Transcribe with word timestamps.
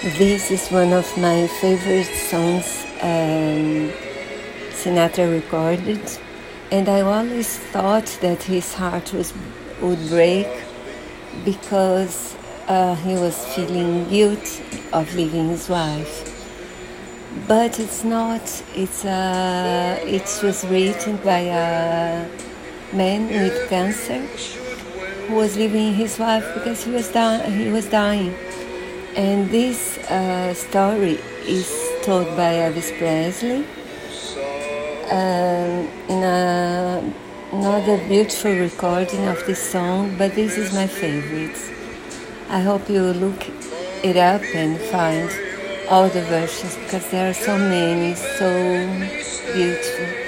This 0.00 0.52
is 0.52 0.68
one 0.68 0.92
of 0.92 1.18
my 1.18 1.48
favorite 1.60 2.06
songs 2.06 2.86
um, 3.02 3.90
Sinatra 4.70 5.28
recorded, 5.28 6.00
and 6.70 6.88
I 6.88 7.00
always 7.00 7.58
thought 7.58 8.06
that 8.20 8.44
his 8.44 8.74
heart 8.74 9.12
was 9.12 9.34
would 9.82 9.98
break 10.08 10.46
because 11.44 12.36
uh, 12.68 12.94
he 12.94 13.14
was 13.14 13.44
feeling 13.56 14.08
guilt 14.08 14.62
of 14.92 15.12
leaving 15.16 15.48
his 15.48 15.68
wife. 15.68 16.14
But 17.48 17.80
it's 17.80 18.04
not. 18.04 18.62
It's 18.76 19.04
uh, 19.04 19.98
it 20.04 20.28
was 20.44 20.64
written 20.66 21.16
by 21.16 21.40
a 21.40 22.28
man 22.92 23.26
with 23.26 23.68
cancer 23.68 24.20
who 25.26 25.34
was 25.34 25.56
leaving 25.56 25.92
his 25.94 26.20
wife 26.20 26.46
because 26.54 26.84
he 26.84 26.92
was 26.92 27.10
dying. 27.10 27.52
He 27.52 27.68
was 27.68 27.86
dying, 27.90 28.32
and 29.18 29.50
this 29.50 29.98
uh, 30.10 30.54
story 30.54 31.18
is 31.44 31.68
told 32.04 32.26
by 32.36 32.54
Elvis 32.54 32.96
Presley 32.98 33.66
um, 35.10 35.88
in 36.08 36.22
a, 36.22 37.12
another 37.50 37.98
beautiful 38.06 38.52
recording 38.52 39.26
of 39.26 39.44
this 39.44 39.58
song. 39.58 40.16
But 40.16 40.36
this 40.36 40.56
is 40.56 40.72
my 40.72 40.86
favorite. 40.86 41.58
I 42.48 42.60
hope 42.60 42.88
you 42.88 43.02
look 43.02 43.48
it 44.04 44.16
up 44.16 44.42
and 44.54 44.78
find 44.78 45.28
all 45.90 46.08
the 46.08 46.22
versions 46.22 46.76
because 46.76 47.10
there 47.10 47.28
are 47.28 47.34
so 47.34 47.58
many, 47.58 48.14
so 48.14 48.48
beautiful. 49.52 50.27